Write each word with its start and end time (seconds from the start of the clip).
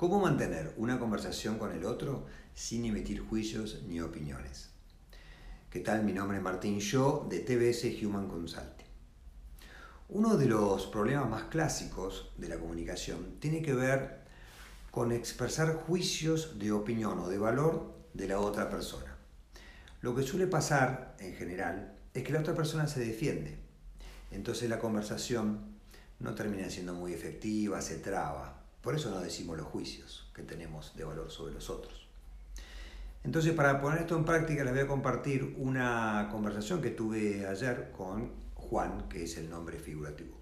¿Cómo 0.00 0.18
mantener 0.18 0.72
una 0.78 0.98
conversación 0.98 1.58
con 1.58 1.72
el 1.72 1.84
otro 1.84 2.24
sin 2.54 2.86
emitir 2.86 3.20
juicios 3.20 3.82
ni 3.86 4.00
opiniones? 4.00 4.70
¿Qué 5.68 5.80
tal? 5.80 6.04
Mi 6.04 6.14
nombre 6.14 6.38
es 6.38 6.42
Martín 6.42 6.80
Yo 6.80 7.26
de 7.28 7.40
TBS 7.40 8.02
Human 8.02 8.26
Consulting. 8.26 8.86
Uno 10.08 10.38
de 10.38 10.46
los 10.46 10.86
problemas 10.86 11.28
más 11.28 11.42
clásicos 11.50 12.32
de 12.38 12.48
la 12.48 12.56
comunicación 12.56 13.36
tiene 13.40 13.60
que 13.60 13.74
ver 13.74 14.22
con 14.90 15.12
expresar 15.12 15.74
juicios 15.74 16.58
de 16.58 16.72
opinión 16.72 17.18
o 17.18 17.28
de 17.28 17.36
valor 17.36 17.92
de 18.14 18.26
la 18.26 18.40
otra 18.40 18.70
persona. 18.70 19.18
Lo 20.00 20.14
que 20.14 20.22
suele 20.22 20.46
pasar 20.46 21.14
en 21.18 21.34
general 21.34 21.98
es 22.14 22.22
que 22.22 22.32
la 22.32 22.40
otra 22.40 22.54
persona 22.54 22.88
se 22.88 23.00
defiende. 23.00 23.58
Entonces 24.30 24.70
la 24.70 24.78
conversación 24.78 25.78
no 26.20 26.34
termina 26.34 26.70
siendo 26.70 26.94
muy 26.94 27.12
efectiva, 27.12 27.82
se 27.82 27.98
traba, 27.98 28.59
por 28.82 28.94
eso 28.94 29.10
no 29.10 29.20
decimos 29.20 29.58
los 29.58 29.66
juicios 29.66 30.30
que 30.34 30.42
tenemos 30.42 30.96
de 30.96 31.04
valor 31.04 31.30
sobre 31.30 31.54
los 31.54 31.68
otros. 31.68 32.08
Entonces, 33.22 33.52
para 33.52 33.80
poner 33.80 34.00
esto 34.00 34.16
en 34.16 34.24
práctica, 34.24 34.64
les 34.64 34.72
voy 34.72 34.82
a 34.82 34.86
compartir 34.86 35.54
una 35.58 36.28
conversación 36.30 36.80
que 36.80 36.90
tuve 36.90 37.46
ayer 37.46 37.92
con 37.94 38.30
Juan, 38.54 39.08
que 39.08 39.24
es 39.24 39.36
el 39.36 39.50
nombre 39.50 39.78
figurativo. 39.78 40.38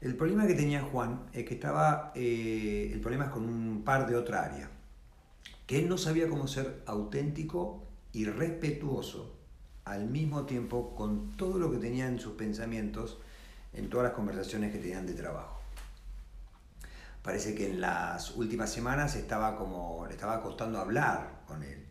El 0.00 0.16
problema 0.16 0.46
que 0.46 0.54
tenía 0.54 0.82
Juan 0.82 1.26
es 1.34 1.44
que 1.44 1.54
estaba, 1.54 2.12
eh, 2.14 2.90
el 2.92 3.00
problema 3.00 3.26
es 3.26 3.30
con 3.30 3.44
un 3.44 3.82
par 3.84 4.06
de 4.06 4.16
otra 4.16 4.44
área, 4.44 4.70
que 5.66 5.78
él 5.78 5.88
no 5.88 5.98
sabía 5.98 6.28
cómo 6.28 6.46
ser 6.46 6.82
auténtico 6.86 7.82
y 8.12 8.24
respetuoso 8.24 9.36
al 9.84 10.06
mismo 10.06 10.46
tiempo 10.46 10.94
con 10.94 11.36
todo 11.36 11.58
lo 11.58 11.70
que 11.70 11.78
tenía 11.78 12.08
en 12.08 12.18
sus 12.18 12.32
pensamientos 12.32 13.18
en 13.72 13.90
todas 13.90 14.04
las 14.04 14.14
conversaciones 14.14 14.72
que 14.72 14.78
tenían 14.78 15.06
de 15.06 15.14
trabajo 15.14 15.55
parece 17.26 17.56
que 17.56 17.68
en 17.68 17.80
las 17.80 18.36
últimas 18.36 18.72
semanas 18.72 19.16
estaba 19.16 19.56
como, 19.56 20.06
le 20.06 20.14
estaba 20.14 20.40
costando 20.40 20.78
hablar 20.78 21.42
con 21.48 21.64
él, 21.64 21.84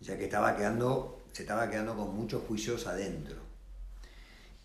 ya 0.00 0.16
que 0.16 0.24
estaba 0.24 0.56
quedando, 0.56 1.26
se 1.32 1.42
estaba 1.42 1.68
quedando 1.68 1.94
con 1.94 2.16
muchos 2.16 2.42
juicios 2.44 2.86
adentro. 2.86 3.36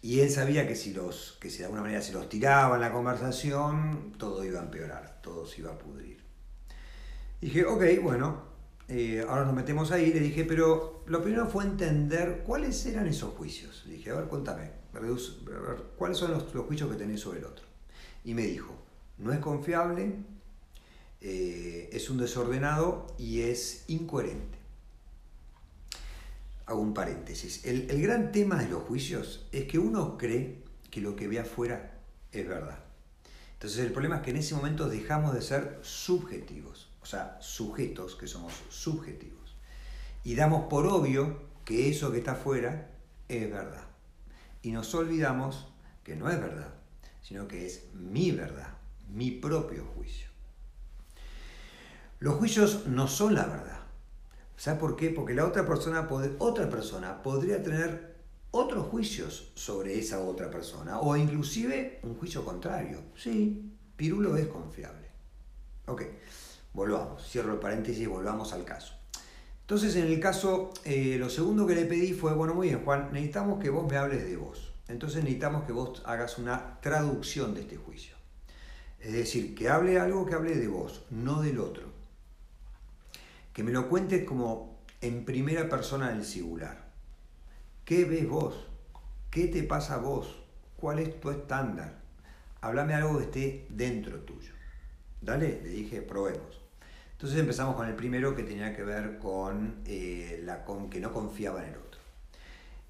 Y 0.01 0.21
él 0.21 0.29
sabía 0.29 0.65
que 0.65 0.77
si, 0.77 0.93
los, 0.93 1.37
que 1.41 1.49
si 1.49 1.57
de 1.57 1.65
alguna 1.65 1.81
manera 1.81 2.01
se 2.01 2.13
los 2.13 2.29
tiraba 2.29 2.75
en 2.75 2.81
la 2.81 2.93
conversación, 2.93 4.13
todo 4.17 4.45
iba 4.45 4.61
a 4.61 4.63
empeorar, 4.63 5.19
todo 5.21 5.45
se 5.45 5.59
iba 5.59 5.73
a 5.73 5.77
pudrir. 5.77 6.23
Dije, 7.41 7.65
ok, 7.65 7.83
bueno, 8.01 8.43
eh, 8.87 9.25
ahora 9.27 9.43
nos 9.43 9.53
metemos 9.53 9.91
ahí. 9.91 10.13
Le 10.13 10.21
dije, 10.21 10.45
pero 10.45 11.03
lo 11.07 11.21
primero 11.21 11.47
fue 11.47 11.65
entender 11.65 12.43
cuáles 12.45 12.85
eran 12.85 13.07
esos 13.07 13.33
juicios. 13.33 13.83
Dije, 13.85 14.11
a 14.11 14.15
ver, 14.15 14.27
cuéntame, 14.27 14.71
¿cuáles 15.97 16.17
son 16.17 16.31
los, 16.31 16.53
los 16.53 16.65
juicios 16.65 16.89
que 16.89 16.95
tenés 16.95 17.19
sobre 17.19 17.39
el 17.39 17.45
otro? 17.45 17.65
Y 18.23 18.33
me 18.33 18.43
dijo, 18.43 18.86
no 19.17 19.33
es 19.33 19.39
confiable, 19.39 20.15
eh, 21.21 21.89
es 21.91 22.09
un 22.09 22.17
desordenado 22.17 23.07
y 23.17 23.41
es 23.41 23.85
incoherente. 23.87 24.57
Hago 26.65 26.81
un 26.81 26.93
paréntesis. 26.93 27.65
El, 27.65 27.89
el 27.89 28.01
gran 28.01 28.31
tema 28.31 28.61
de 28.61 28.69
los 28.69 28.83
juicios 28.83 29.47
es 29.51 29.65
que 29.65 29.79
uno 29.79 30.17
cree 30.17 30.63
que 30.91 31.01
lo 31.01 31.15
que 31.15 31.27
ve 31.27 31.39
afuera 31.39 31.99
es 32.31 32.47
verdad. 32.47 32.79
Entonces 33.53 33.79
el 33.79 33.91
problema 33.91 34.17
es 34.17 34.21
que 34.21 34.31
en 34.31 34.37
ese 34.37 34.53
momento 34.53 34.87
dejamos 34.87 35.33
de 35.33 35.41
ser 35.41 35.79
subjetivos, 35.81 36.91
o 37.01 37.05
sea, 37.05 37.37
sujetos 37.41 38.15
que 38.15 38.27
somos 38.27 38.53
subjetivos. 38.69 39.55
Y 40.23 40.35
damos 40.35 40.67
por 40.69 40.85
obvio 40.85 41.41
que 41.65 41.89
eso 41.89 42.11
que 42.11 42.19
está 42.19 42.33
afuera 42.33 42.91
es 43.27 43.49
verdad. 43.49 43.85
Y 44.61 44.71
nos 44.71 44.93
olvidamos 44.93 45.67
que 46.03 46.15
no 46.15 46.29
es 46.29 46.39
verdad, 46.39 46.73
sino 47.23 47.47
que 47.47 47.65
es 47.65 47.85
mi 47.93 48.31
verdad 48.31 48.76
mi 49.09 49.31
propio 49.31 49.85
juicio. 49.95 50.27
Los 52.19 52.35
juicios 52.35 52.87
no 52.87 53.07
son 53.07 53.35
la 53.35 53.45
verdad. 53.45 53.79
¿Sabes 54.55 54.79
por 54.79 54.95
qué? 54.95 55.11
Porque 55.11 55.35
la 55.35 55.45
otra 55.45 55.65
persona, 55.65 56.07
otra 56.39 56.69
persona 56.69 57.21
podría 57.21 57.61
tener 57.61 58.17
otros 58.51 58.87
juicios 58.87 59.51
sobre 59.53 59.99
esa 59.99 60.19
otra 60.19 60.49
persona 60.49 60.99
o 60.99 61.15
inclusive 61.15 61.99
un 62.03 62.15
juicio 62.15 62.43
contrario. 62.43 63.01
Sí, 63.15 63.71
Pirulo 63.95 64.35
es 64.35 64.47
confiable. 64.47 65.07
Ok, 65.85 66.03
volvamos, 66.73 67.27
cierro 67.29 67.53
el 67.53 67.59
paréntesis 67.59 68.07
volvamos 68.07 68.51
al 68.53 68.65
caso. 68.65 68.93
Entonces, 69.61 69.95
en 69.95 70.07
el 70.07 70.19
caso, 70.19 70.71
eh, 70.85 71.17
lo 71.19 71.29
segundo 71.29 71.67
que 71.67 71.75
le 71.75 71.85
pedí 71.85 72.13
fue, 72.13 72.33
bueno, 72.33 72.53
muy 72.53 72.69
bien, 72.69 72.83
Juan, 72.83 73.09
necesitamos 73.11 73.61
que 73.61 73.69
vos 73.69 73.89
me 73.89 73.97
hables 73.97 74.25
de 74.25 74.37
vos. 74.37 74.73
Entonces 74.87 75.23
necesitamos 75.23 75.65
que 75.65 75.73
vos 75.73 76.01
hagas 76.05 76.37
una 76.37 76.79
traducción 76.81 77.53
de 77.53 77.61
este 77.61 77.75
juicio. 77.75 78.16
Es 78.99 79.13
decir, 79.13 79.55
que 79.55 79.69
hable 79.69 79.99
algo 79.99 80.25
que 80.25 80.35
hable 80.35 80.55
de 80.55 80.67
vos, 80.67 81.05
no 81.09 81.41
del 81.41 81.59
otro. 81.59 81.83
Que 83.53 83.63
me 83.63 83.71
lo 83.71 83.89
cuentes 83.89 84.23
como 84.25 84.79
en 85.01 85.25
primera 85.25 85.69
persona 85.69 86.09
del 86.09 86.25
singular. 86.25 86.91
¿Qué 87.85 88.05
ves 88.05 88.27
vos? 88.27 88.67
¿Qué 89.29 89.47
te 89.47 89.63
pasa 89.63 89.97
vos? 89.97 90.43
¿Cuál 90.75 90.99
es 90.99 91.19
tu 91.19 91.29
estándar? 91.29 92.01
Háblame 92.61 92.93
algo 92.95 93.17
que 93.17 93.23
esté 93.23 93.67
dentro 93.69 94.19
tuyo. 94.21 94.53
Dale, 95.21 95.61
le 95.63 95.69
dije, 95.69 96.01
probemos. 96.01 96.61
Entonces 97.11 97.39
empezamos 97.39 97.75
con 97.75 97.87
el 97.87 97.95
primero 97.95 98.35
que 98.35 98.43
tenía 98.43 98.75
que 98.75 98.83
ver 98.83 99.17
con, 99.17 99.81
eh, 99.85 100.41
la, 100.43 100.63
con 100.63 100.89
que 100.89 100.99
no 100.99 101.11
confiaba 101.11 101.63
en 101.63 101.69
el 101.69 101.77
otro. 101.77 101.99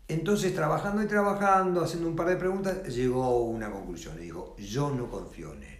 Entonces, 0.10 0.56
trabajando 0.56 1.04
y 1.04 1.08
trabajando, 1.08 1.84
haciendo 1.84 2.08
un 2.08 2.16
par 2.16 2.28
de 2.28 2.38
preguntas, 2.38 2.88
llegó 2.94 3.24
a 3.24 3.40
una 3.40 3.70
conclusión. 3.72 4.16
Le 4.16 4.24
dijo, 4.24 4.56
yo 4.58 4.90
no 4.90 5.10
confío 5.10 5.54
en 5.54 5.64
él. 5.64 5.77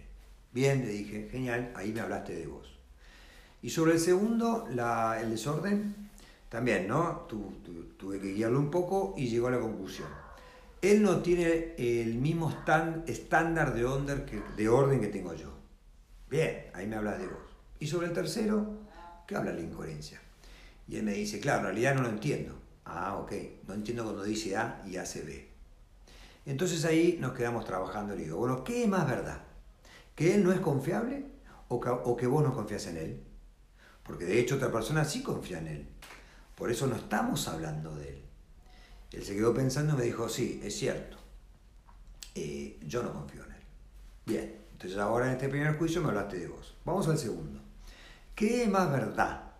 Bien, 0.52 0.80
le 0.80 0.88
dije, 0.88 1.28
genial, 1.30 1.72
ahí 1.74 1.92
me 1.92 2.00
hablaste 2.00 2.34
de 2.34 2.46
vos. 2.46 2.78
Y 3.62 3.70
sobre 3.70 3.92
el 3.92 4.00
segundo, 4.00 4.66
el 4.68 5.30
desorden, 5.30 6.08
también, 6.48 6.88
¿no? 6.88 7.26
tuve 7.98 8.20
que 8.20 8.32
guiarlo 8.32 8.58
un 8.58 8.70
poco 8.70 9.14
y 9.16 9.28
llegó 9.28 9.48
a 9.48 9.52
la 9.52 9.60
conclusión. 9.60 10.08
Él 10.80 11.02
no 11.02 11.20
tiene 11.20 11.74
el 11.76 12.14
mismo 12.14 12.54
estándar 13.06 13.74
de 13.74 14.24
que, 14.24 14.40
de 14.56 14.68
orden 14.68 15.00
que 15.00 15.08
tengo 15.08 15.34
yo. 15.34 15.52
Bien, 16.30 16.66
ahí 16.72 16.86
me 16.86 16.96
hablas 16.96 17.18
de 17.18 17.26
vos. 17.26 17.42
Y 17.80 17.86
sobre 17.86 18.06
el 18.06 18.12
tercero, 18.12 18.78
¿qué 19.26 19.34
habla 19.36 19.52
la 19.52 19.60
incoherencia? 19.60 20.20
Y 20.86 20.96
él 20.96 21.02
me 21.02 21.12
dice, 21.12 21.40
claro, 21.40 21.60
en 21.60 21.64
realidad 21.66 21.94
no 21.96 22.02
lo 22.02 22.08
entiendo. 22.08 22.54
Ah, 22.84 23.16
ok, 23.16 23.32
no 23.66 23.74
entiendo 23.74 24.04
cuando 24.04 24.22
dice 24.22 24.56
A 24.56 24.82
y 24.86 24.96
hace 24.96 25.22
B. 25.22 25.48
Entonces 26.46 26.84
ahí 26.84 27.18
nos 27.20 27.32
quedamos 27.32 27.64
trabajando 27.64 28.14
y 28.14 28.18
digo, 28.18 28.38
bueno, 28.38 28.64
¿qué 28.64 28.84
es 28.84 28.88
más 28.88 29.06
verdad? 29.06 29.42
Que 30.18 30.34
él 30.34 30.42
no 30.42 30.50
es 30.50 30.58
confiable 30.58 31.26
o 31.68 32.16
que, 32.16 32.26
vos 32.26 32.42
no 32.42 32.52
confías 32.52 32.88
en 32.88 32.96
él. 32.96 33.22
Porque 34.02 34.24
de 34.24 34.40
hecho 34.40 34.56
otra 34.56 34.72
persona 34.72 35.04
sí 35.04 35.22
confía 35.22 35.60
en 35.60 35.68
él. 35.68 35.88
Por 36.56 36.72
eso 36.72 36.88
no 36.88 36.96
estamos 36.96 37.46
hablando 37.46 37.94
de 37.94 38.08
él. 38.08 38.22
Él 39.12 39.22
se 39.22 39.36
quedó 39.36 39.54
pensando 39.54 39.94
y 39.94 39.98
me 39.98 40.02
dijo, 40.02 40.28
sí, 40.28 40.60
es 40.64 40.76
cierto. 40.76 41.18
Eh, 42.34 42.80
yo 42.84 43.04
no 43.04 43.12
confío 43.12 43.44
en 43.44 43.52
él. 43.52 43.62
Bien, 44.26 44.56
entonces 44.72 44.98
ahora 44.98 45.26
en 45.26 45.34
este 45.34 45.48
primer 45.48 45.78
juicio 45.78 46.02
me 46.02 46.08
hablaste 46.08 46.40
de 46.40 46.48
vos. 46.48 46.76
Vamos 46.84 47.06
al 47.06 47.16
segundo. 47.16 47.60
¿Qué 48.34 48.64
es 48.64 48.68
más 48.68 48.90
verdad? 48.90 49.52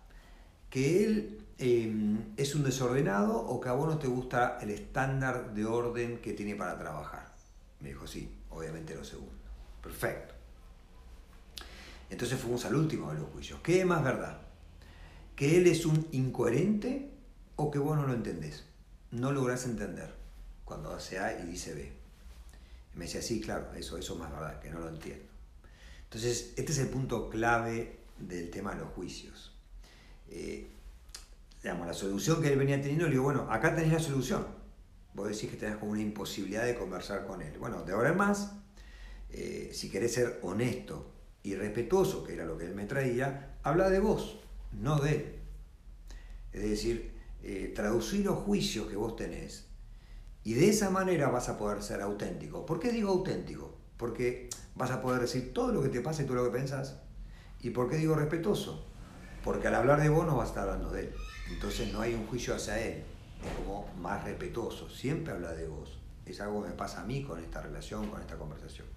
¿Que 0.69 1.05
él 1.05 1.47
em, 1.57 2.33
es 2.35 2.53
un 2.53 2.63
desordenado 2.63 3.37
o 3.37 3.61
que 3.61 3.69
a 3.69 3.71
vos 3.71 3.87
no 3.87 3.97
te 3.97 4.07
gusta 4.07 4.57
el 4.59 4.71
estándar 4.71 5.53
de 5.53 5.63
orden 5.63 6.17
que 6.17 6.33
tiene 6.33 6.55
para 6.55 6.77
trabajar? 6.77 7.33
Me 7.79 7.87
dijo, 7.87 8.05
sí, 8.07 8.29
obviamente 8.49 8.93
lo 8.93 9.05
segundo. 9.05 9.39
Perfecto. 9.81 10.38
Entonces 12.09 12.39
fuimos 12.39 12.65
al 12.65 12.75
último 12.75 13.11
de 13.11 13.19
los 13.19 13.29
juicios. 13.29 13.59
¿Qué 13.61 13.79
es 13.79 13.85
más 13.85 14.03
verdad? 14.03 14.41
¿Que 15.35 15.57
él 15.57 15.67
es 15.67 15.85
un 15.85 16.07
incoherente 16.11 17.11
o 17.55 17.71
que 17.71 17.79
vos 17.79 17.95
no 17.95 18.07
lo 18.07 18.13
entendés? 18.13 18.65
No 19.11 19.31
lográs 19.31 19.65
entender 19.65 20.13
cuando 20.65 20.91
hace 20.91 21.19
A 21.19 21.39
y 21.39 21.45
dice 21.45 21.73
B. 21.73 21.91
Y 22.93 22.97
me 22.97 23.05
decía, 23.05 23.21
sí, 23.21 23.39
claro, 23.39 23.73
eso, 23.75 23.97
eso 23.97 24.13
es 24.13 24.19
más 24.19 24.31
verdad, 24.31 24.59
que 24.59 24.69
no 24.69 24.79
lo 24.79 24.89
entiendo. 24.89 25.25
Entonces, 26.03 26.53
este 26.57 26.71
es 26.71 26.79
el 26.79 26.89
punto 26.89 27.29
clave 27.29 27.99
del 28.17 28.49
tema 28.49 28.73
de 28.73 28.81
los 28.81 28.89
juicios. 28.89 29.55
Eh, 30.27 30.67
digamos, 31.61 31.87
la 31.87 31.93
solución 31.93 32.41
que 32.41 32.51
él 32.51 32.57
venía 32.57 32.81
teniendo, 32.81 33.05
le 33.05 33.11
digo, 33.11 33.23
bueno, 33.23 33.47
acá 33.49 33.75
tenés 33.75 33.93
la 33.93 33.99
solución. 33.99 34.47
Vos 35.13 35.29
decís 35.29 35.49
que 35.49 35.57
tenés 35.57 35.77
como 35.77 35.91
una 35.91 36.01
imposibilidad 36.01 36.65
de 36.65 36.75
conversar 36.75 37.25
con 37.25 37.41
él. 37.41 37.57
Bueno, 37.59 37.83
de 37.83 37.93
ahora 37.93 38.09
en 38.09 38.17
más, 38.17 38.53
eh, 39.31 39.69
si 39.73 39.89
querés 39.89 40.13
ser 40.13 40.39
honesto 40.41 41.11
y 41.43 41.55
respetuoso, 41.55 42.23
que 42.23 42.33
era 42.33 42.45
lo 42.45 42.57
que 42.57 42.65
él 42.65 42.75
me 42.75 42.85
traía, 42.85 43.57
habla 43.63 43.89
de 43.89 43.99
vos, 43.99 44.39
no 44.71 44.99
de 44.99 45.11
él. 45.11 45.35
Es 46.53 46.69
decir, 46.69 47.13
eh, 47.43 47.71
traducir 47.75 48.25
los 48.25 48.39
juicios 48.39 48.87
que 48.87 48.95
vos 48.95 49.15
tenés 49.15 49.69
y 50.43 50.53
de 50.53 50.69
esa 50.69 50.89
manera 50.89 51.29
vas 51.29 51.49
a 51.49 51.57
poder 51.57 51.83
ser 51.83 52.01
auténtico. 52.01 52.65
¿Por 52.65 52.79
qué 52.79 52.91
digo 52.91 53.11
auténtico? 53.11 53.77
Porque 53.97 54.49
vas 54.75 54.91
a 54.91 55.01
poder 55.01 55.21
decir 55.21 55.53
todo 55.53 55.71
lo 55.71 55.81
que 55.81 55.89
te 55.89 56.01
pasa 56.01 56.23
y 56.23 56.25
todo 56.25 56.37
lo 56.37 56.45
que 56.45 56.57
pensás. 56.57 56.97
¿Y 57.61 57.71
por 57.71 57.89
qué 57.89 57.97
digo 57.97 58.15
respetuoso? 58.15 58.85
Porque 59.43 59.67
al 59.67 59.75
hablar 59.75 60.01
de 60.01 60.09
vos 60.09 60.25
no 60.25 60.37
vas 60.37 60.47
a 60.47 60.49
estar 60.49 60.63
hablando 60.63 60.91
de 60.91 61.01
él. 61.01 61.13
Entonces 61.51 61.91
no 61.91 62.01
hay 62.01 62.13
un 62.13 62.25
juicio 62.27 62.55
hacia 62.55 62.79
él. 62.79 63.03
Es 63.43 63.51
como 63.57 63.87
más 64.01 64.23
respetuoso. 64.23 64.89
Siempre 64.89 65.33
habla 65.33 65.53
de 65.53 65.67
vos. 65.67 65.99
Es 66.25 66.39
algo 66.41 66.63
que 66.63 66.69
me 66.69 66.75
pasa 66.75 67.01
a 67.01 67.05
mí 67.05 67.23
con 67.23 67.39
esta 67.39 67.61
relación, 67.61 68.09
con 68.09 68.21
esta 68.21 68.37
conversación. 68.37 68.87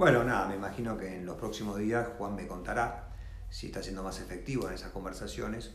Bueno, 0.00 0.24
nada, 0.24 0.48
me 0.48 0.54
imagino 0.54 0.96
que 0.96 1.14
en 1.14 1.26
los 1.26 1.36
próximos 1.36 1.76
días 1.78 2.08
Juan 2.16 2.34
me 2.34 2.46
contará 2.46 3.10
si 3.50 3.66
está 3.66 3.82
siendo 3.82 4.02
más 4.02 4.18
efectivo 4.18 4.66
en 4.66 4.72
esas 4.72 4.92
conversaciones 4.92 5.72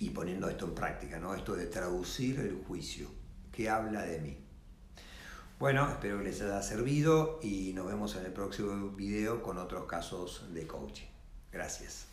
y 0.00 0.10
poniendo 0.10 0.48
esto 0.48 0.64
en 0.64 0.74
práctica, 0.74 1.20
¿no? 1.20 1.32
Esto 1.32 1.54
de 1.54 1.66
traducir 1.66 2.40
el 2.40 2.64
juicio, 2.66 3.06
que 3.52 3.70
habla 3.70 4.02
de 4.02 4.18
mí. 4.18 4.44
Bueno, 5.60 5.88
espero 5.88 6.18
que 6.18 6.24
les 6.24 6.42
haya 6.42 6.60
servido 6.62 7.38
y 7.44 7.72
nos 7.74 7.86
vemos 7.86 8.16
en 8.16 8.26
el 8.26 8.32
próximo 8.32 8.90
video 8.90 9.40
con 9.40 9.56
otros 9.56 9.84
casos 9.84 10.52
de 10.52 10.66
coaching. 10.66 11.06
Gracias. 11.52 12.11